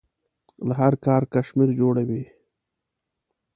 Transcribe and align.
له 0.67 0.73
هر 0.81 0.93
کار 1.05 1.21
کشمیر 1.33 1.69
جوړوي. 1.79 2.23